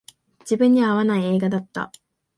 [0.39, 1.91] 自分には合わない映画だった